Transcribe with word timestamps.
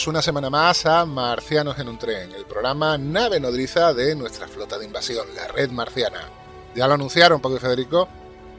Bienvenidos 0.00 0.16
una 0.16 0.22
semana 0.22 0.48
más 0.48 0.86
a 0.86 1.04
Marcianos 1.04 1.78
en 1.78 1.86
un 1.86 1.98
tren, 1.98 2.32
el 2.32 2.46
programa 2.46 2.96
nave 2.96 3.38
nodriza 3.38 3.92
de 3.92 4.14
nuestra 4.14 4.48
flota 4.48 4.78
de 4.78 4.86
invasión, 4.86 5.26
la 5.34 5.46
Red 5.48 5.72
Marciana. 5.72 6.26
Ya 6.74 6.88
lo 6.88 6.94
anunciaron, 6.94 7.42
Paco 7.42 7.56
y 7.56 7.58
Federico, 7.58 8.08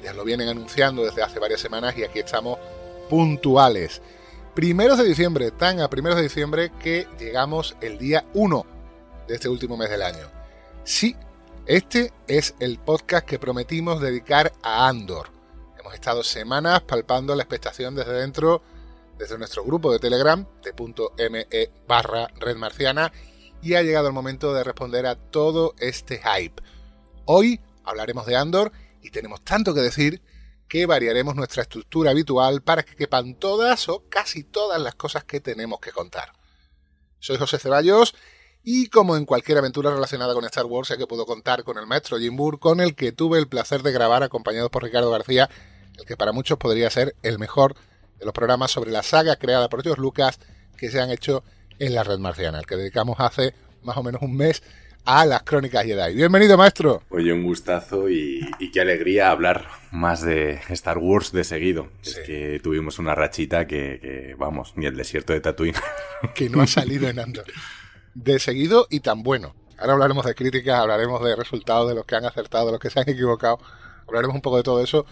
ya 0.03 0.13
lo 0.13 0.23
vienen 0.23 0.49
anunciando 0.49 1.03
desde 1.03 1.23
hace 1.23 1.39
varias 1.39 1.59
semanas 1.59 1.97
y 1.97 2.03
aquí 2.03 2.19
estamos 2.19 2.59
puntuales. 3.09 4.03
Primeros 4.53 4.99
de 4.99 5.05
diciembre, 5.05 5.49
tan 5.49 5.79
a 5.79 5.89
primeros 5.89 6.17
de 6.17 6.23
diciembre 6.23 6.71
que 6.79 7.07
llegamos 7.17 7.75
el 7.81 7.97
día 7.97 8.23
1 8.35 8.65
de 9.27 9.33
este 9.33 9.49
último 9.49 9.77
mes 9.77 9.89
del 9.89 10.03
año. 10.03 10.27
Sí, 10.83 11.15
este 11.65 12.13
es 12.27 12.53
el 12.59 12.77
podcast 12.77 13.25
que 13.25 13.39
prometimos 13.39 13.99
dedicar 13.99 14.53
a 14.61 14.87
Andor. 14.87 15.29
Hemos 15.79 15.95
estado 15.95 16.23
semanas 16.23 16.81
palpando 16.81 17.33
la 17.33 17.41
expectación 17.41 17.95
desde 17.95 18.13
dentro 18.13 18.61
desde 19.21 19.37
nuestro 19.37 19.63
grupo 19.63 19.91
de 19.91 19.99
Telegram, 19.99 20.47
t.me 20.63 21.47
barra 21.87 22.27
Red 22.39 22.55
Marciana, 22.55 23.13
y 23.61 23.75
ha 23.75 23.83
llegado 23.83 24.07
el 24.07 24.13
momento 24.13 24.51
de 24.51 24.63
responder 24.63 25.05
a 25.05 25.13
todo 25.15 25.75
este 25.77 26.19
hype. 26.19 26.59
Hoy 27.25 27.61
hablaremos 27.83 28.25
de 28.25 28.35
Andor 28.35 28.71
y 28.99 29.11
tenemos 29.11 29.43
tanto 29.43 29.75
que 29.75 29.81
decir 29.81 30.23
que 30.67 30.87
variaremos 30.87 31.35
nuestra 31.35 31.61
estructura 31.61 32.09
habitual 32.09 32.63
para 32.63 32.81
que 32.81 32.95
quepan 32.95 33.35
todas 33.35 33.89
o 33.89 34.05
casi 34.09 34.43
todas 34.43 34.81
las 34.81 34.95
cosas 34.95 35.23
que 35.23 35.39
tenemos 35.39 35.79
que 35.79 35.91
contar. 35.91 36.33
Soy 37.19 37.37
José 37.37 37.59
Ceballos 37.59 38.15
y 38.63 38.87
como 38.87 39.17
en 39.17 39.25
cualquier 39.25 39.59
aventura 39.59 39.91
relacionada 39.91 40.33
con 40.33 40.45
Star 40.45 40.65
Wars 40.65 40.87
sé 40.87 40.97
que 40.97 41.05
puedo 41.05 41.27
contar 41.27 41.63
con 41.63 41.77
el 41.77 41.85
maestro 41.85 42.17
Jim 42.17 42.35
Burr, 42.35 42.57
con 42.57 42.79
el 42.79 42.95
que 42.95 43.11
tuve 43.11 43.37
el 43.37 43.47
placer 43.47 43.83
de 43.83 43.91
grabar 43.91 44.23
acompañado 44.23 44.71
por 44.71 44.81
Ricardo 44.81 45.11
García, 45.11 45.47
el 45.99 46.05
que 46.05 46.17
para 46.17 46.31
muchos 46.31 46.57
podría 46.57 46.89
ser 46.89 47.15
el 47.21 47.37
mejor 47.37 47.75
de 48.21 48.25
los 48.25 48.33
programas 48.33 48.69
sobre 48.69 48.91
la 48.91 49.01
saga 49.01 49.35
creada 49.35 49.67
por 49.67 49.81
George 49.81 49.99
Lucas 49.99 50.39
que 50.77 50.91
se 50.91 51.01
han 51.01 51.09
hecho 51.09 51.43
en 51.79 51.95
la 51.95 52.03
red 52.03 52.19
marciana, 52.19 52.59
al 52.59 52.67
que 52.67 52.75
dedicamos 52.75 53.19
hace 53.19 53.55
más 53.81 53.97
o 53.97 54.03
menos 54.03 54.21
un 54.21 54.37
mes 54.37 54.61
a 55.05 55.25
las 55.25 55.41
crónicas 55.41 55.83
Jedi. 55.83 56.13
Bienvenido, 56.13 56.55
maestro. 56.55 57.01
Oye, 57.09 57.33
un 57.33 57.43
gustazo 57.43 58.07
y, 58.09 58.47
qué 58.71 58.79
alegría 58.79 59.31
hablar 59.31 59.67
más 59.89 60.21
de 60.21 60.59
Star 60.69 60.99
Wars 60.99 61.31
de 61.31 61.43
seguido. 61.43 61.89
Es 62.03 62.19
que 62.19 62.59
tuvimos 62.61 62.99
una 62.99 63.15
rachita 63.15 63.65
que, 63.65 64.35
vamos, 64.37 64.73
ni 64.75 64.85
el 64.85 64.95
desierto 64.95 65.33
de 65.33 65.41
Tatooine. 65.41 65.77
que 66.35 66.47
no 66.47 66.61
ha 66.61 66.67
salido 66.67 67.09
en 67.09 67.17
Andor. 67.17 67.45
De 68.13 68.37
seguido 68.37 68.85
y 68.91 68.99
tan 68.99 69.23
bueno. 69.23 69.55
Ahora 69.79 69.93
hablaremos 69.93 70.27
de 70.27 70.35
críticas, 70.35 70.79
hablaremos 70.79 71.23
de 71.23 71.35
resultados, 71.35 71.89
de 71.89 71.95
los 71.95 72.05
que 72.05 72.15
han 72.15 72.25
acertado, 72.25 72.67
de 72.67 72.73
los 72.73 72.79
que 72.79 72.91
se 72.91 72.99
han 72.99 73.09
equivocado. 73.09 73.57
Hablaremos 74.07 74.35
un 74.35 74.41
poco 74.41 74.57
de 74.57 74.63
todo 74.63 74.83
eso. 74.83 75.07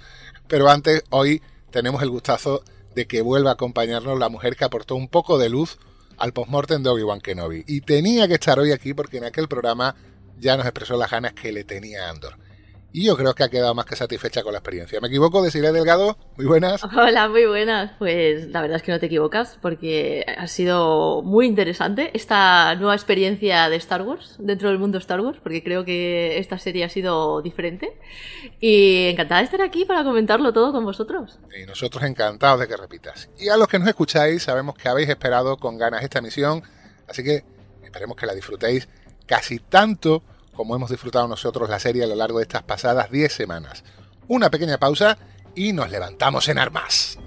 Pero 0.48 0.70
antes, 0.70 1.04
hoy 1.10 1.42
tenemos 1.72 2.04
el 2.04 2.12
gustazo 2.12 2.64
de 2.96 3.08
que 3.08 3.22
vuelva 3.22 3.52
a 3.52 3.54
acompañarnos 3.54 4.20
la 4.20 4.30
mujer 4.30 4.56
que 4.56 4.66
aportó 4.66 4.96
un 4.96 5.08
poco 5.08 5.38
de 5.38 5.50
luz 5.50 5.78
al 6.18 6.34
postmortem 6.34 6.84
de 6.84 6.90
Obi-Wan 6.90 7.22
Kenobi. 7.22 7.64
Y 7.68 7.82
tenía 7.82 8.28
que 8.28 8.34
estar 8.36 8.60
hoy 8.60 8.72
aquí 8.72 8.94
porque 8.94 9.18
en 9.18 9.26
aquel 9.26 9.48
programa 9.48 9.96
ya 10.38 10.58
nos 10.58 10.66
expresó 10.66 10.98
las 10.98 11.12
ganas 11.12 11.34
que 11.34 11.52
le 11.52 11.64
tenía 11.64 12.10
Andor 12.10 12.49
y 12.92 13.06
yo 13.06 13.16
creo 13.16 13.36
que 13.36 13.44
ha 13.44 13.50
quedado 13.50 13.76
más 13.76 13.86
que 13.86 13.96
satisfecha 13.96 14.42
con 14.42 14.52
la 14.52 14.60
experiencia. 14.60 15.00
¿Me 15.00 15.08
equivoco? 15.08 15.44
Desiree 15.44 15.72
Delgado, 15.72 16.18
muy 16.38 16.46
buenas. 16.46 16.84
Hola, 16.84 17.30
muy 17.30 17.46
buenas. 17.46 17.92
Pues 18.00 18.48
la 18.48 18.62
verdad 18.62 18.78
es 18.78 18.84
que 18.84 18.92
no 18.92 19.00
te 19.00 19.06
equivocas 19.06 19.60
porque 19.62 20.26
ha 20.38 20.48
sido 20.48 21.22
muy 21.22 21.46
interesante 21.46 22.12
esta 22.14 22.74
nueva 22.76 22.96
experiencia 22.96 23.70
de 23.70 23.76
Star 23.76 24.02
Wars 24.02 24.36
dentro 24.40 24.70
del 24.70 24.80
mundo 24.80 24.98
Star 24.98 25.22
Wars 25.22 25.40
porque 25.42 25.64
creo 25.64 25.86
que 25.86 26.40
esta 26.40 26.58
serie 26.58 26.84
ha 26.84 26.90
sido 26.90 27.42
diferente 27.42 28.00
y 28.60 29.08
encantada 29.10 29.42
de 29.42 29.46
estar 29.46 29.62
aquí 29.62 29.86
para 29.86 30.04
comentarlo 30.04 30.52
todo 30.52 30.72
con 30.72 30.84
vosotros. 30.84 31.40
Y 31.56 31.66
nosotros 31.66 32.04
encantados 32.04 32.60
de 32.60 32.68
que 32.68 32.76
repitas. 32.76 33.30
Y 33.38 33.50
a 33.50 33.58
los 33.58 33.68
que 33.68 33.78
nos 33.78 33.88
escucháis 33.88 34.44
sabemos 34.44 34.76
que 34.76 34.90
habéis 34.90 35.10
esperado 35.10 35.58
con 35.58 35.78
ganas 35.78 36.04
esta 36.04 36.22
misión, 36.22 36.64
así 37.08 37.24
que 37.24 37.44
esperemos 37.84 38.18
que 38.18 38.26
la 38.26 38.34
disfrutéis 38.34 38.88
casi 39.28 39.60
tanto 39.60 40.24
como 40.60 40.76
hemos 40.76 40.90
disfrutado 40.90 41.26
nosotros 41.26 41.70
la 41.70 41.80
serie 41.80 42.04
a 42.04 42.08
lo 42.08 42.16
largo 42.16 42.40
de 42.40 42.44
estas 42.44 42.64
pasadas 42.64 43.10
10 43.10 43.32
semanas. 43.32 43.82
Una 44.28 44.50
pequeña 44.50 44.78
pausa 44.78 45.18
y 45.56 45.72
nos 45.72 45.90
levantamos 45.90 46.50
en 46.50 46.60
armas. 46.60 47.18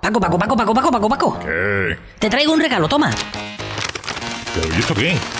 Paco, 0.00 0.20
Paco, 0.20 0.38
Paco, 0.38 0.56
Paco, 0.56 0.72
Paco, 0.74 0.90
Paco, 0.90 1.08
Paco. 1.10 1.38
¿Qué? 1.38 1.98
Te 2.18 2.30
traigo 2.30 2.54
un 2.54 2.60
regalo, 2.60 2.88
toma. 2.88 3.10
¿Pero 4.54 4.74
y 4.74 4.78
esto 4.78 4.94
qué? 4.94 5.39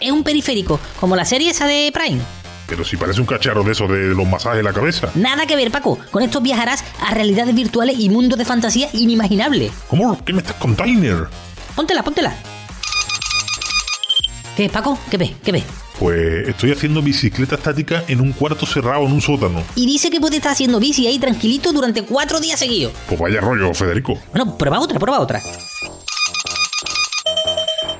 Es 0.00 0.10
un 0.12 0.24
periférico, 0.24 0.80
como 1.00 1.16
la 1.16 1.24
serie 1.24 1.50
esa 1.50 1.66
de 1.66 1.90
Prime. 1.92 2.20
Pero 2.66 2.84
si 2.84 2.96
parece 2.96 3.20
un 3.20 3.26
cacharro 3.26 3.62
de 3.64 3.72
eso 3.72 3.88
de 3.88 4.14
los 4.14 4.26
masajes 4.28 4.58
en 4.58 4.64
la 4.64 4.72
cabeza. 4.72 5.10
Nada 5.14 5.46
que 5.46 5.56
ver, 5.56 5.70
Paco. 5.70 5.98
Con 6.10 6.22
esto 6.22 6.40
viajarás 6.40 6.84
a 7.00 7.14
realidades 7.14 7.54
virtuales 7.54 7.98
y 7.98 8.10
mundos 8.10 8.38
de 8.38 8.44
fantasía 8.44 8.90
inimaginables. 8.92 9.72
¿Cómo? 9.88 10.22
¿Qué 10.22 10.32
me 10.34 10.40
estás 10.40 10.56
contando? 10.56 11.28
Póntela, 11.74 12.02
póntela. 12.02 12.34
¿Qué, 14.56 14.68
Paco? 14.68 14.98
¿Qué 15.10 15.16
ves? 15.16 15.30
¿Qué 15.42 15.52
ves? 15.52 15.64
Pues 15.98 16.48
estoy 16.48 16.72
haciendo 16.72 17.00
bicicleta 17.00 17.56
estática 17.56 18.04
en 18.06 18.20
un 18.20 18.32
cuarto 18.32 18.66
cerrado 18.66 19.04
en 19.06 19.12
un 19.12 19.20
sótano. 19.20 19.62
Y 19.74 19.86
dice 19.86 20.10
que 20.10 20.20
puede 20.20 20.36
estar 20.36 20.52
haciendo 20.52 20.78
bici 20.78 21.06
ahí 21.06 21.18
tranquilito 21.18 21.72
durante 21.72 22.02
cuatro 22.02 22.38
días 22.38 22.58
seguidos. 22.58 22.92
Pues 23.08 23.18
vaya 23.18 23.40
rollo, 23.40 23.72
Federico. 23.74 24.18
Bueno, 24.30 24.58
prueba 24.58 24.78
otra, 24.78 24.98
prueba 24.98 25.20
otra. 25.20 25.40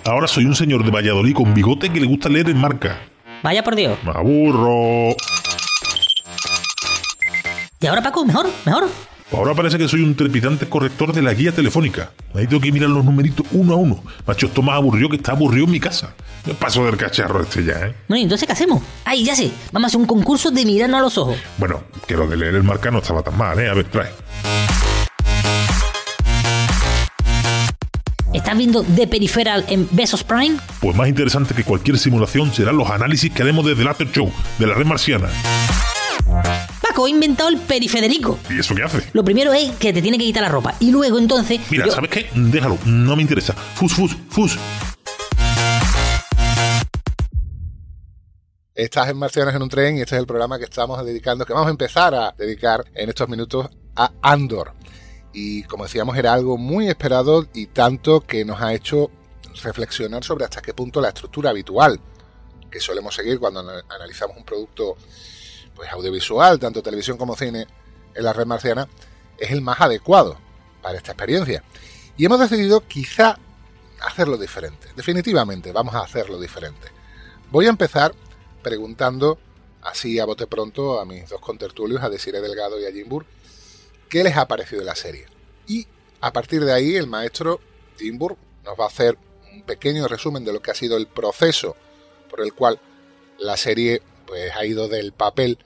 Ahora 0.09 0.27
soy 0.27 0.47
un 0.47 0.55
señor 0.55 0.85
de 0.85 0.91
Valladolid 0.91 1.35
con 1.35 1.53
bigote 1.53 1.91
que 1.91 2.01
le 2.01 2.07
gusta 2.07 2.31
leer 2.31 2.49
en 2.49 2.57
marca. 2.57 2.99
Vaya 3.43 3.63
por 3.63 3.77
Dios. 3.77 3.99
Me 4.05 4.11
aburro. 4.13 5.15
¿Y 7.79 7.87
ahora, 7.87 8.03
Paco? 8.03 8.25
¿Mejor? 8.25 8.49
¿Mejor? 8.65 8.89
Ahora 9.31 9.55
parece 9.55 9.77
que 9.77 9.87
soy 9.87 10.03
un 10.03 10.15
trepidante 10.15 10.67
corrector 10.67 11.13
de 11.13 11.21
la 11.21 11.35
guía 11.35 11.53
telefónica. 11.53 12.13
Ahí 12.35 12.47
tengo 12.47 12.63
que 12.63 12.73
mirar 12.73 12.89
los 12.89 13.05
numeritos 13.05 13.45
uno 13.53 13.75
a 13.75 13.77
uno. 13.77 14.03
Macho, 14.27 14.47
esto 14.47 14.63
más 14.63 14.77
aburrido 14.77 15.11
que 15.11 15.17
está 15.17 15.33
aburrido 15.33 15.67
en 15.67 15.73
mi 15.73 15.81
casa. 15.81 16.15
Me 16.47 16.55
paso 16.55 16.87
del 16.87 16.97
cacharro 16.97 17.43
este 17.43 17.63
ya, 17.63 17.75
¿eh? 17.75 17.95
Bueno, 18.09 18.21
¿y 18.21 18.23
entonces 18.23 18.47
qué 18.47 18.53
hacemos? 18.55 18.83
Ay, 19.05 19.25
ya 19.25 19.37
sé. 19.37 19.51
Vamos 19.73 19.85
a 19.85 19.89
hacer 19.89 20.01
un 20.01 20.07
concurso 20.07 20.51
de 20.51 20.65
mirarnos 20.65 21.01
a 21.01 21.03
los 21.03 21.19
ojos. 21.19 21.37
Bueno, 21.59 21.83
que 22.07 22.15
lo 22.15 22.27
de 22.27 22.39
leer 22.39 22.55
el 22.55 22.63
marca 22.63 22.91
no 22.91 23.01
estaba 23.01 23.23
tan 23.23 23.37
mal, 23.37 23.59
¿eh? 23.59 23.69
A 23.69 23.75
ver, 23.75 23.85
trae. 23.85 24.09
¿Estás 28.49 28.57
viendo 28.57 28.83
The 28.83 29.07
Peripheral 29.07 29.67
en 29.69 29.87
Besos 29.91 30.25
Prime? 30.25 30.57
Pues 30.81 30.97
más 30.97 31.07
interesante 31.07 31.53
que 31.53 31.65
cualquier 31.65 31.99
simulación 31.99 32.51
serán 32.51 32.79
los 32.79 32.89
análisis 32.89 33.31
que 33.31 33.43
haremos 33.43 33.67
desde 33.67 33.83
el 33.83 33.89
After 33.89 34.11
Show, 34.11 34.33
de 34.59 34.67
la 34.67 34.73
red 34.73 34.87
marciana. 34.87 35.29
Paco 36.81 37.05
ha 37.05 37.11
inventado 37.11 37.51
el 37.51 37.59
perifederico. 37.59 38.39
¿Y 38.49 38.59
eso 38.59 38.75
qué 38.75 38.85
hace? 38.85 39.03
Lo 39.13 39.23
primero 39.23 39.53
es 39.53 39.73
que 39.73 39.93
te 39.93 40.01
tiene 40.01 40.17
que 40.17 40.25
quitar 40.25 40.43
la 40.43 40.49
ropa. 40.49 40.75
Y 40.81 40.91
luego 40.91 41.19
entonces. 41.19 41.61
Mira, 41.69 41.91
¿sabes 41.91 42.09
qué? 42.09 42.31
Déjalo, 42.35 42.79
no 42.87 43.17
me 43.17 43.21
interesa. 43.21 43.53
Fus, 43.53 43.93
fus, 43.93 44.17
fus. 44.31 44.59
Estás 48.75 49.11
en 49.11 49.19
Marcianos 49.19 49.55
en 49.55 49.61
un 49.61 49.69
tren 49.69 49.99
y 49.99 50.01
este 50.01 50.15
es 50.15 50.21
el 50.23 50.27
programa 50.27 50.57
que 50.57 50.65
estamos 50.65 51.05
dedicando, 51.05 51.45
que 51.45 51.53
vamos 51.53 51.69
a 51.69 51.73
empezar 51.73 52.15
a 52.15 52.35
dedicar 52.39 52.83
en 52.95 53.11
estos 53.11 53.29
minutos 53.29 53.69
a 53.95 54.11
Andor 54.23 54.78
y 55.41 55.63
como 55.65 55.85
decíamos 55.85 56.17
era 56.17 56.33
algo 56.33 56.59
muy 56.59 56.89
esperado 56.89 57.47
y 57.55 57.67
tanto 57.67 58.21
que 58.23 58.45
nos 58.45 58.61
ha 58.61 58.75
hecho 58.75 59.11
reflexionar 59.63 60.25
sobre 60.25 60.45
hasta 60.45 60.61
qué 60.61 60.75
punto 60.75 61.01
la 61.01 61.09
estructura 61.09 61.51
habitual 61.51 62.01
que 62.71 62.81
solemos 62.81 63.15
seguir 63.15 63.39
cuando 63.39 63.61
analizamos 63.89 64.37
un 64.37 64.45
producto 64.45 64.97
pues 65.77 65.91
audiovisual, 65.93 66.59
tanto 66.59 66.83
televisión 66.83 67.17
como 67.17 67.37
cine, 67.37 67.67
en 68.15 68.25
la 68.25 68.33
red 68.33 68.47
marciana, 68.47 68.89
es 69.39 69.53
el 69.53 69.63
más 69.63 69.81
adecuado 69.81 70.37
para 70.83 70.99
esta 70.99 71.13
experiencia. 71.13 71.63
Y 72.17 72.25
hemos 72.25 72.41
decidido 72.41 72.81
quizá 72.81 73.39
hacerlo 74.01 74.37
diferente. 74.37 74.89
Definitivamente 74.97 75.71
vamos 75.71 75.95
a 75.95 76.01
hacerlo 76.01 76.41
diferente. 76.41 76.89
Voy 77.53 77.67
a 77.67 77.71
empezar 77.71 78.13
preguntando 78.61 79.39
así 79.83 80.19
a 80.19 80.25
bote 80.25 80.49
pronto 80.49 81.01
a 81.01 81.05
mis 81.05 81.29
dos 81.29 81.41
contertulios, 81.41 82.03
a 82.03 82.11
Desiree 82.11 82.41
Delgado 82.41 82.81
y 82.81 82.87
a 82.87 82.93
Jim 82.93 83.09
qué 84.09 84.25
les 84.25 84.37
ha 84.37 84.49
parecido 84.49 84.83
la 84.83 84.95
serie. 84.95 85.27
Y 85.67 85.87
a 86.21 86.33
partir 86.33 86.65
de 86.65 86.73
ahí 86.73 86.97
el 86.97 87.07
maestro 87.07 87.61
Jim 87.99 88.19
nos 88.19 88.79
va 88.79 88.85
a 88.85 88.89
hacer 88.89 89.17
un 89.53 89.63
pequeño 89.63 90.09
resumen 90.09 90.45
de 90.45 90.53
lo 90.53 90.61
que 90.61 90.71
ha 90.71 90.75
sido 90.75 90.97
el 90.97 91.07
proceso 91.07 91.77
por 92.29 92.41
el 92.41 92.53
cual 92.55 92.81
la 93.39 93.57
serie 93.57 94.03
pues 94.27 94.53
ha 94.55 94.65
ido 94.65 94.89
del 94.89 95.13
papel 95.13 95.59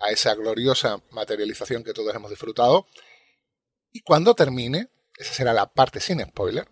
a 0.00 0.10
esa 0.10 0.34
gloriosa 0.34 1.00
materialización 1.10 1.84
que 1.84 1.92
todos 1.92 2.14
hemos 2.14 2.30
disfrutado. 2.30 2.86
Y 3.92 4.00
cuando 4.00 4.34
termine, 4.34 4.88
esa 5.16 5.32
será 5.32 5.52
la 5.52 5.66
parte 5.66 6.00
sin 6.00 6.20
spoiler, 6.20 6.68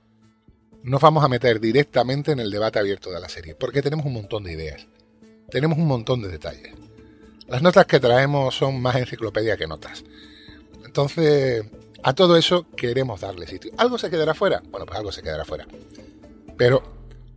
nos 0.82 1.00
vamos 1.00 1.24
a 1.24 1.28
meter 1.28 1.60
directamente 1.60 2.32
en 2.32 2.40
el 2.40 2.50
debate 2.50 2.78
abierto 2.78 3.10
de 3.10 3.20
la 3.20 3.28
serie, 3.28 3.54
porque 3.54 3.80
tenemos 3.80 4.04
un 4.04 4.12
montón 4.12 4.44
de 4.44 4.52
ideas, 4.52 4.86
tenemos 5.50 5.78
un 5.78 5.86
montón 5.86 6.22
de 6.22 6.28
detalles. 6.28 6.74
Las 7.46 7.62
notas 7.62 7.86
que 7.86 8.00
traemos 8.00 8.54
son 8.54 8.80
más 8.80 8.96
enciclopedia 8.96 9.56
que 9.56 9.66
notas. 9.66 10.04
Entonces, 10.94 11.64
a 12.04 12.12
todo 12.12 12.36
eso 12.36 12.68
queremos 12.76 13.20
darle 13.20 13.48
sitio. 13.48 13.72
¿Algo 13.78 13.98
se 13.98 14.10
quedará 14.10 14.32
fuera? 14.32 14.62
Bueno, 14.70 14.86
pues 14.86 14.96
algo 14.96 15.10
se 15.10 15.24
quedará 15.24 15.44
fuera. 15.44 15.66
Pero 16.56 16.84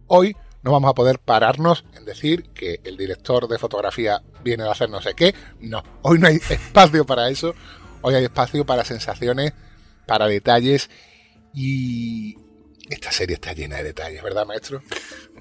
hoy 0.06 0.36
no 0.62 0.72
vamos 0.72 0.92
a 0.92 0.94
poder 0.94 1.18
pararnos 1.18 1.84
en 1.96 2.06
decir 2.06 2.50
que 2.54 2.82
el 2.84 2.98
director 2.98 3.48
de 3.48 3.58
fotografía 3.58 4.22
viene 4.44 4.62
a 4.62 4.72
hacer 4.72 4.92
no 4.92 5.02
sé 5.02 5.16
qué. 5.16 5.34
No, 5.60 5.84
hoy 6.04 6.20
no 6.20 6.28
hay 6.28 6.36
espacio 6.50 7.04
para 7.04 7.30
eso. 7.30 7.56
Hoy 8.04 8.14
hay 8.14 8.26
espacio 8.26 8.64
para 8.64 8.86
sensaciones, 8.86 9.54
para 10.06 10.28
detalles 10.28 10.92
y 11.52 12.38
esta 12.92 13.12
serie 13.12 13.34
está 13.34 13.54
llena 13.54 13.78
de 13.78 13.86
detalles, 13.86 14.22
¿verdad, 14.22 14.46
maestro? 14.46 14.84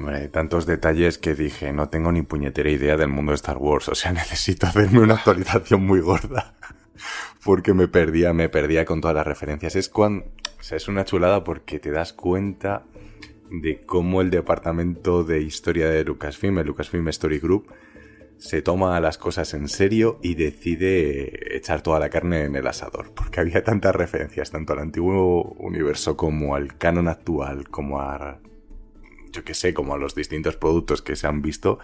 Hombre, 0.01 0.27
tantos 0.29 0.65
detalles 0.65 1.19
que 1.19 1.35
dije, 1.35 1.71
no 1.75 1.91
tengo 1.91 2.11
ni 2.12 2.23
puñetera 2.23 2.71
idea 2.71 2.97
del 2.97 3.09
mundo 3.09 3.33
de 3.33 3.37
Star 3.37 3.59
Wars, 3.59 3.91
o 3.91 3.95
sea, 3.95 4.12
necesito 4.15 4.67
hacerme 4.67 5.01
una 5.01 5.17
actualización 5.17 5.85
muy 5.85 6.01
gorda. 6.01 6.55
Porque 7.45 7.75
me 7.75 7.89
perdía, 7.89 8.33
me 8.33 8.49
perdía 8.49 8.85
con 8.85 9.01
todas 9.01 9.17
las 9.17 9.27
referencias. 9.27 9.77
Es 9.77 9.89
cuando, 9.89 10.27
o 10.59 10.63
sea, 10.63 10.77
es 10.77 10.89
una 10.89 11.05
chulada 11.05 11.45
porque 11.45 11.79
te 11.79 11.91
das 11.91 12.13
cuenta 12.13 12.85
de 13.51 13.85
cómo 13.85 14.21
el 14.21 14.31
departamento 14.31 15.25
de 15.25 15.41
historia 15.41 15.89
de 15.89 16.05
Lucasfilm, 16.05 16.59
el 16.59 16.67
Lucasfilm 16.67 17.09
Story 17.09 17.39
Group, 17.39 17.73
se 18.39 18.63
toma 18.63 19.01
las 19.01 19.19
cosas 19.19 19.55
en 19.55 19.69
serio 19.69 20.19
y 20.23 20.35
decide 20.35 21.57
echar 21.57 21.83
toda 21.83 21.99
la 21.99 22.11
carne 22.11 22.45
en 22.45 22.55
el 22.57 22.67
asador, 22.67 23.13
porque 23.15 23.41
había 23.41 23.65
tantas 23.65 23.95
referencias 23.95 24.51
tanto 24.51 24.73
al 24.75 24.81
antiguo 24.81 25.55
universo 25.59 26.17
como 26.17 26.55
al 26.55 26.77
canon 26.77 27.09
actual, 27.09 27.69
como 27.71 28.01
a, 28.01 28.39
yo 29.33 29.45
qué 29.45 29.55
sé, 29.55 29.73
como 29.73 29.95
a 29.95 29.99
los 29.99 30.15
distintos 30.15 30.57
productos 30.57 31.01
que 31.01 31.17
se 31.17 31.27
han 31.27 31.41
visto, 31.41 31.79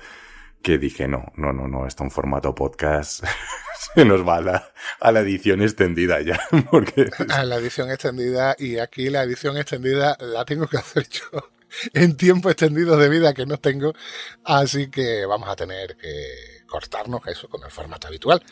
que 0.62 0.78
dije, 0.78 1.08
no, 1.08 1.32
no, 1.36 1.52
no, 1.52 1.68
no, 1.68 1.86
está 1.86 2.04
en 2.04 2.10
formato 2.10 2.54
podcast, 2.54 3.24
se 3.94 4.04
nos 4.04 4.26
va 4.26 4.36
a 4.36 4.40
la, 4.40 4.72
a 5.00 5.12
la 5.12 5.20
edición 5.20 5.60
extendida 5.62 6.20
ya, 6.20 6.40
porque... 6.70 7.10
A 7.28 7.44
la 7.44 7.56
edición 7.56 7.90
extendida, 7.90 8.56
y 8.58 8.78
aquí 8.78 9.10
la 9.10 9.22
edición 9.24 9.56
extendida 9.56 10.16
la 10.20 10.44
tengo 10.44 10.66
que 10.66 10.78
hacer 10.78 11.08
yo 11.08 11.50
en 11.94 12.16
tiempo 12.16 12.50
extendido 12.50 12.96
de 12.96 13.08
vida 13.08 13.34
que 13.34 13.46
no 13.46 13.58
tengo, 13.58 13.92
así 14.44 14.88
que 14.88 15.26
vamos 15.26 15.48
a 15.48 15.56
tener 15.56 15.96
que 15.96 16.62
cortarnos 16.66 17.26
eso 17.26 17.48
con 17.48 17.62
el 17.64 17.70
formato 17.70 18.06
habitual. 18.06 18.42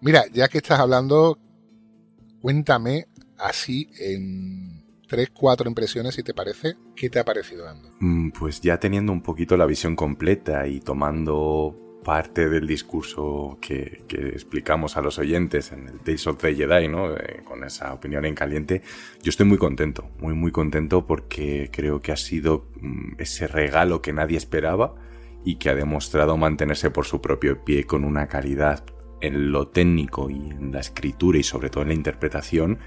Mira, 0.00 0.24
ya 0.32 0.48
que 0.48 0.58
estás 0.58 0.80
hablando, 0.80 1.38
cuéntame 2.40 3.06
así 3.38 3.90
en 3.98 4.81
tres, 5.12 5.30
cuatro 5.30 5.68
impresiones, 5.68 6.14
si 6.14 6.22
te 6.22 6.32
parece, 6.32 6.76
¿qué 6.96 7.10
te 7.10 7.18
ha 7.18 7.24
parecido 7.24 7.68
Ando? 7.68 7.90
Mm, 8.00 8.30
pues 8.30 8.62
ya 8.62 8.80
teniendo 8.80 9.12
un 9.12 9.22
poquito 9.22 9.58
la 9.58 9.66
visión 9.66 9.94
completa 9.94 10.66
y 10.66 10.80
tomando 10.80 11.76
parte 12.02 12.48
del 12.48 12.66
discurso 12.66 13.58
que, 13.60 14.04
explicamos 14.08 14.96
a 14.96 15.02
los 15.02 15.18
oyentes 15.18 15.70
en 15.70 15.86
el 15.86 16.00
Tales 16.00 16.26
of 16.26 16.38
the 16.38 16.54
Jedi, 16.54 16.88
¿no? 16.88 17.14
Eh, 17.14 17.42
con 17.44 17.62
esa 17.62 17.92
opinión 17.92 18.24
en 18.24 18.34
caliente, 18.34 18.80
yo 19.22 19.28
estoy 19.28 19.44
muy 19.44 19.58
contento, 19.58 20.08
muy 20.18 20.32
muy 20.32 20.50
contento 20.50 21.06
porque 21.06 21.68
creo 21.70 22.00
que 22.00 22.12
ha 22.12 22.16
sido 22.16 22.70
mm, 22.80 23.16
ese 23.18 23.46
regalo 23.46 24.00
que 24.00 24.14
nadie 24.14 24.38
esperaba 24.38 24.94
y 25.44 25.56
que 25.56 25.68
ha 25.68 25.74
demostrado 25.74 26.38
mantenerse 26.38 26.90
por 26.90 27.04
su 27.04 27.20
propio 27.20 27.62
pie 27.66 27.84
con 27.84 28.04
una 28.04 28.28
calidad 28.28 28.82
en 29.20 29.52
lo 29.52 29.68
técnico 29.68 30.30
y 30.30 30.36
en 30.36 30.72
la 30.72 30.80
escritura 30.80 31.38
y 31.38 31.42
sobre 31.42 31.68
todo 31.68 31.82
en 31.82 31.88
la 31.88 31.94
interpretación 31.94 32.78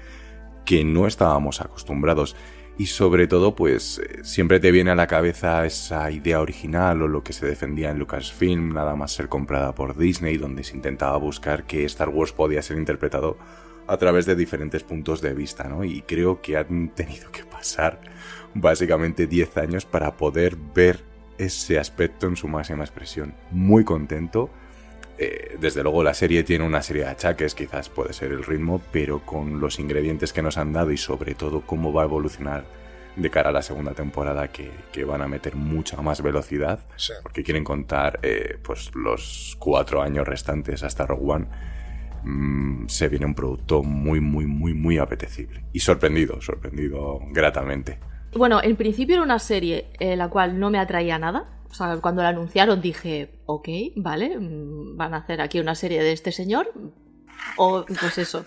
que 0.66 0.84
no 0.84 1.06
estábamos 1.06 1.62
acostumbrados 1.62 2.36
y 2.76 2.86
sobre 2.86 3.26
todo 3.26 3.54
pues 3.54 4.02
siempre 4.22 4.60
te 4.60 4.70
viene 4.70 4.90
a 4.90 4.94
la 4.94 5.06
cabeza 5.06 5.64
esa 5.64 6.10
idea 6.10 6.40
original 6.40 7.00
o 7.00 7.08
lo 7.08 7.22
que 7.22 7.32
se 7.32 7.46
defendía 7.46 7.90
en 7.90 7.98
Lucasfilm, 7.98 8.74
nada 8.74 8.94
más 8.96 9.12
ser 9.12 9.28
comprada 9.28 9.74
por 9.74 9.96
Disney, 9.96 10.36
donde 10.36 10.62
se 10.62 10.76
intentaba 10.76 11.16
buscar 11.16 11.64
que 11.64 11.86
Star 11.86 12.10
Wars 12.10 12.32
podía 12.32 12.60
ser 12.60 12.76
interpretado 12.76 13.38
a 13.86 13.96
través 13.96 14.26
de 14.26 14.34
diferentes 14.34 14.82
puntos 14.82 15.22
de 15.22 15.32
vista, 15.32 15.64
¿no? 15.68 15.84
Y 15.84 16.02
creo 16.02 16.42
que 16.42 16.56
han 16.56 16.90
tenido 16.90 17.30
que 17.30 17.44
pasar 17.44 18.00
básicamente 18.52 19.26
10 19.26 19.56
años 19.58 19.84
para 19.86 20.16
poder 20.16 20.56
ver 20.74 21.04
ese 21.38 21.78
aspecto 21.78 22.26
en 22.26 22.36
su 22.36 22.48
máxima 22.48 22.84
expresión. 22.84 23.34
Muy 23.50 23.84
contento. 23.84 24.50
Eh, 25.18 25.56
desde 25.58 25.82
luego 25.82 26.02
la 26.02 26.12
serie 26.12 26.44
tiene 26.44 26.64
una 26.64 26.82
serie 26.82 27.04
de 27.04 27.10
achaques, 27.10 27.54
quizás 27.54 27.88
puede 27.88 28.12
ser 28.12 28.32
el 28.32 28.44
ritmo, 28.44 28.82
pero 28.92 29.20
con 29.24 29.60
los 29.60 29.78
ingredientes 29.78 30.32
que 30.32 30.42
nos 30.42 30.58
han 30.58 30.72
dado 30.72 30.92
y 30.92 30.98
sobre 30.98 31.34
todo 31.34 31.62
cómo 31.62 31.92
va 31.92 32.02
a 32.02 32.04
evolucionar 32.04 32.64
de 33.16 33.30
cara 33.30 33.48
a 33.48 33.52
la 33.52 33.62
segunda 33.62 33.94
temporada 33.94 34.48
que, 34.48 34.70
van 35.04 35.22
a 35.22 35.28
meter 35.28 35.56
mucha 35.56 36.00
más 36.02 36.22
velocidad, 36.22 36.80
porque 37.22 37.42
quieren 37.42 37.64
contar 37.64 38.18
eh, 38.22 38.58
pues 38.62 38.90
los 38.94 39.56
cuatro 39.58 40.02
años 40.02 40.26
restantes 40.26 40.82
hasta 40.82 41.06
Rogue 41.06 41.32
One, 41.32 41.46
mm, 42.24 42.86
se 42.88 43.08
viene 43.08 43.24
un 43.24 43.34
producto 43.34 43.82
muy, 43.82 44.20
muy, 44.20 44.46
muy, 44.46 44.74
muy 44.74 44.98
apetecible. 44.98 45.64
Y 45.72 45.80
sorprendido, 45.80 46.40
sorprendido 46.42 47.20
gratamente. 47.30 47.98
Bueno, 48.34 48.60
en 48.62 48.76
principio 48.76 49.14
era 49.14 49.24
una 49.24 49.38
serie 49.38 49.86
en 49.98 50.18
la 50.18 50.28
cual 50.28 50.58
no 50.58 50.68
me 50.68 50.78
atraía 50.78 51.18
nada, 51.18 51.55
o 51.70 51.74
sea, 51.74 51.98
cuando 52.00 52.22
la 52.22 52.30
anunciaron 52.30 52.80
dije, 52.80 53.40
ok, 53.46 53.68
vale, 53.96 54.38
mm, 54.38 54.96
van 54.96 55.14
a 55.14 55.18
hacer 55.18 55.40
aquí 55.40 55.60
una 55.60 55.74
serie 55.74 56.02
de 56.02 56.12
este 56.12 56.32
señor. 56.32 56.72
O 57.58 57.84
pues 57.84 58.18
eso, 58.18 58.44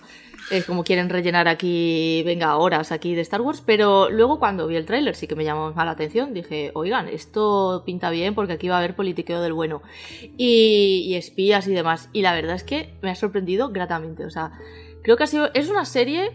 es 0.50 0.64
como 0.64 0.82
quieren 0.82 1.08
rellenar 1.08 1.46
aquí, 1.46 2.22
venga, 2.24 2.56
horas 2.56 2.92
aquí 2.92 3.14
de 3.14 3.20
Star 3.22 3.40
Wars. 3.40 3.62
Pero 3.64 4.10
luego 4.10 4.38
cuando 4.38 4.66
vi 4.66 4.76
el 4.76 4.84
tráiler 4.84 5.14
sí 5.14 5.26
que 5.26 5.36
me 5.36 5.44
llamó 5.44 5.72
más 5.72 5.86
la 5.86 5.92
atención. 5.92 6.34
Dije, 6.34 6.72
oigan, 6.74 7.08
esto 7.08 7.82
pinta 7.86 8.10
bien 8.10 8.34
porque 8.34 8.54
aquí 8.54 8.68
va 8.68 8.76
a 8.76 8.78
haber 8.78 8.96
politiqueo 8.96 9.40
del 9.40 9.52
bueno. 9.52 9.82
Y 10.36 11.14
espías 11.14 11.66
y 11.68 11.72
demás. 11.72 12.08
Y 12.12 12.22
la 12.22 12.34
verdad 12.34 12.56
es 12.56 12.64
que 12.64 12.94
me 13.02 13.10
ha 13.10 13.14
sorprendido 13.14 13.70
gratamente. 13.70 14.24
O 14.24 14.30
sea, 14.30 14.52
creo 15.02 15.16
que 15.16 15.24
ha 15.24 15.28
sido, 15.28 15.50
es 15.54 15.68
una 15.68 15.84
serie 15.84 16.32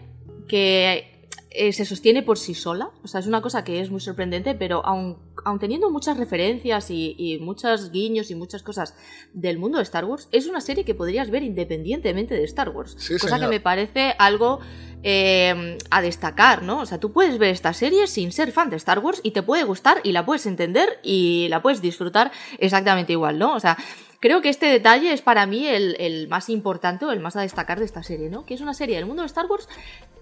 que 0.48 1.15
eh, 1.56 1.72
se 1.72 1.84
sostiene 1.84 2.22
por 2.22 2.38
sí 2.38 2.54
sola. 2.54 2.90
O 3.02 3.08
sea, 3.08 3.20
es 3.20 3.26
una 3.26 3.40
cosa 3.40 3.64
que 3.64 3.80
es 3.80 3.90
muy 3.90 4.00
sorprendente, 4.00 4.54
pero 4.54 4.84
aun, 4.84 5.18
teniendo 5.58 5.90
muchas 5.90 6.16
referencias 6.18 6.90
y, 6.90 7.38
muchos 7.40 7.90
guiños 7.90 8.30
y 8.30 8.34
muchas 8.34 8.62
cosas 8.62 8.94
del 9.32 9.58
mundo 9.58 9.78
de 9.78 9.84
Star 9.84 10.04
Wars, 10.04 10.28
es 10.32 10.46
una 10.46 10.60
serie 10.60 10.84
que 10.84 10.94
podrías 10.94 11.30
ver 11.30 11.42
independientemente 11.42 12.34
de 12.34 12.44
Star 12.44 12.68
Wars. 12.68 12.96
cosa 13.20 13.38
que 13.38 13.46
me 13.46 13.60
parece 13.60 14.14
algo 14.18 14.60
eh, 15.02 15.78
a 15.90 16.02
destacar, 16.02 16.62
¿no? 16.62 16.80
O 16.80 16.86
sea, 16.86 16.98
tú 16.98 17.12
puedes 17.12 17.38
ver 17.38 17.50
esta 17.50 17.72
serie 17.72 18.06
sin 18.06 18.32
ser 18.32 18.52
fan 18.52 18.70
de 18.70 18.76
Star 18.76 18.98
Wars 18.98 19.20
y 19.22 19.30
te 19.30 19.42
puede 19.42 19.64
gustar 19.64 20.00
y 20.02 20.12
la 20.12 20.26
puedes 20.26 20.46
entender 20.46 20.98
y 21.02 21.46
la 21.48 21.62
puedes 21.62 21.80
disfrutar 21.80 22.32
exactamente 22.58 23.12
igual, 23.12 23.38
¿no? 23.38 23.54
O 23.54 23.60
sea, 23.60 23.78
creo 24.20 24.42
que 24.42 24.48
este 24.48 24.66
detalle 24.66 25.12
es 25.12 25.22
para 25.22 25.46
mí 25.46 25.66
el, 25.66 25.96
el, 26.00 26.28
más 26.28 26.48
importante 26.48 27.04
o 27.04 27.12
el 27.12 27.20
más 27.20 27.36
a 27.36 27.42
destacar 27.42 27.78
de 27.78 27.84
esta 27.84 28.02
serie, 28.02 28.28
¿no? 28.28 28.44
Que 28.44 28.54
es 28.54 28.60
una 28.60 28.74
serie 28.74 28.96
del 28.96 29.06
mundo 29.06 29.22
de 29.22 29.26
Star 29.26 29.46
Wars, 29.46 29.68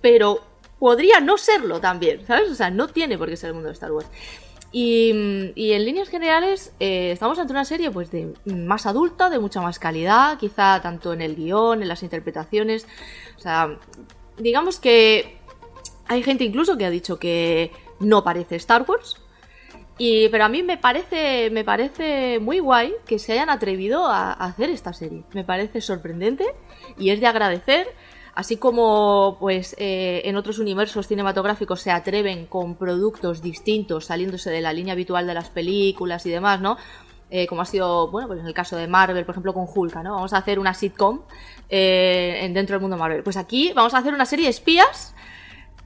pero 0.01 0.43
podría 0.85 1.19
no 1.19 1.39
serlo 1.39 1.81
también, 1.81 2.27
¿sabes? 2.27 2.51
O 2.51 2.55
sea, 2.55 2.69
no 2.69 2.89
tiene 2.89 3.17
por 3.17 3.31
qué 3.31 3.39
ser 3.39 3.49
el 3.49 3.55
mundo 3.55 3.69
de 3.69 3.73
Star 3.73 3.91
Wars. 3.91 4.07
Y, 4.71 5.09
en 5.57 5.83
líneas 5.83 6.11
generales 6.11 6.75
eh, 6.79 7.13
estamos 7.13 7.39
ante 7.39 7.55
una 7.55 7.65
serie 7.65 7.91
pues 7.91 8.11
de 8.11 8.35
más 8.45 8.85
adulta, 8.85 9.31
de 9.31 9.39
mucha 9.39 9.63
más 9.63 9.79
calidad, 9.79 10.37
quizá 10.37 10.83
tanto 10.83 11.15
en 11.15 11.23
el 11.23 11.37
guion, 11.37 11.81
en 11.81 11.89
las 11.89 12.03
interpretaciones. 12.03 12.87
O 13.39 13.41
sea, 13.41 13.79
digamos 14.37 14.79
que 14.79 15.39
hay 16.07 16.23
gente 16.23 16.45
incluso 16.45 16.77
que 16.77 16.85
ha 16.85 16.91
dicho 16.91 17.19
que 17.19 17.71
no 17.99 18.23
parece 18.23 18.57
Star 18.57 18.85
Wars. 18.87 19.17
Y, 19.97 20.29
pero 20.29 20.45
a 20.45 20.51
mí 20.51 20.63
me 20.63 20.77
parece, 20.77 21.49
me 21.51 21.65
parece 21.65 22.41
muy 22.41 22.59
guay 22.59 22.93
que 23.07 23.19
se 23.19 23.33
hayan 23.33 23.49
atrevido 23.49 24.05
a 24.05 24.33
hacer 24.33 24.69
esta 24.69 24.93
serie. 24.93 25.25
Me 25.33 25.45
parece 25.45 25.81
sorprendente 25.81 26.45
y 26.99 27.09
es 27.09 27.21
de 27.21 27.27
agradecer 27.27 27.87
Así 28.35 28.57
como 28.57 29.37
pues 29.39 29.77
eh, 29.79 30.23
en 30.25 30.37
otros 30.37 30.59
universos 30.59 31.07
cinematográficos 31.07 31.81
se 31.81 31.91
atreven 31.93 32.47
con 32.47 32.75
productos 32.75 33.43
distintos, 33.43 34.07
saliéndose 34.07 34.51
de 34.51 34.61
la 34.61 34.73
línea 34.73 34.93
habitual 34.95 35.27
de 35.27 35.35
las 35.35 35.51
películas 35.51 36.27
y 36.27 36.31
demás, 36.31 36.61
¿no? 36.61 36.77
eh, 37.31 37.47
como 37.47 37.63
ha 37.63 37.65
sido, 37.65 38.09
bueno, 38.09 38.29
pues 38.29 38.39
en 38.41 38.47
el 38.47 38.55
caso 38.55 38.77
de 38.77 38.87
Marvel, 38.87 39.25
por 39.25 39.33
ejemplo, 39.33 39.55
con 39.55 39.67
Hulk, 39.73 39.97
¿no? 40.03 40.15
Vamos 40.15 40.33
a 40.35 40.37
hacer 40.39 40.59
una 40.59 40.73
sitcom 40.75 41.23
eh, 41.69 42.41
en- 42.43 42.55
dentro 42.55 42.75
del 42.75 42.81
mundo 42.83 42.97
Marvel. 42.97 43.23
Pues 43.25 43.37
aquí 43.37 43.73
vamos 43.75 43.95
a 43.95 43.99
hacer 43.99 44.15
una 44.15 44.27
serie 44.27 44.45
de 44.45 44.51
espías 44.51 45.15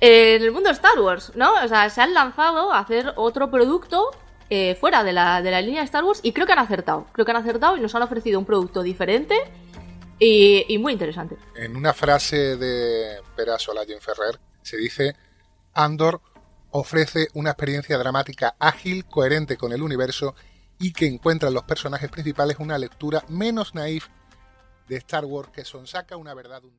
en 0.01 0.43
el 0.43 0.53
mundo 0.53 0.69
Star 0.71 0.99
Wars, 1.01 1.33
¿no? 1.37 1.53
O 1.65 1.69
sea, 1.69 1.89
se 1.91 2.01
han 2.03 2.13
lanzado 2.13 2.73
a 2.73 2.81
hacer 2.81 3.13
otro 3.17 3.51
producto 3.51 4.11
eh, 4.51 4.77
fuera 4.81 5.05
de 5.05 5.13
la, 5.13 5.41
de 5.43 5.51
la 5.51 5.61
línea 5.63 5.81
de 5.81 5.85
Star 5.87 6.05
Wars 6.05 6.21
y 6.23 6.33
creo 6.33 6.47
que 6.47 6.53
han 6.53 6.59
acertado. 6.59 7.07
Creo 7.13 7.25
que 7.25 7.31
han 7.33 7.37
acertado 7.39 7.77
y 7.77 7.81
nos 7.81 7.95
han 7.95 8.03
ofrecido 8.03 8.39
un 8.39 8.45
producto 8.45 8.83
diferente 8.83 9.35
y, 10.19 10.79
muy 10.79 10.93
interesante. 10.93 11.37
En 11.57 11.77
una 11.77 11.95
frase 11.95 12.57
de 12.57 13.21
Pera 13.37 13.59
Solayen 13.59 14.01
Ferrer 14.01 14.41
se 14.63 14.77
dice: 14.77 15.15
Andor 15.75 16.21
ofrece 16.71 17.29
una 17.35 17.51
experiencia 17.51 17.99
dramática 17.99 18.57
ágil, 18.59 19.05
coherente 19.07 19.57
con 19.57 19.73
el 19.73 19.83
universo 19.83 20.35
y 20.79 20.93
que 20.93 21.07
encuentra 21.07 21.49
en 21.49 21.55
los 21.55 21.65
personajes 21.65 22.11
principales 22.11 22.59
una 22.59 22.79
lectura 22.79 23.25
menos 23.29 23.75
naif 23.75 24.09
de 24.89 24.97
Star 24.97 25.25
Wars 25.25 25.51
que 25.51 25.65
sonsaca 25.65 26.17
una 26.17 26.35
verdad 26.35 26.65
un 26.65 26.79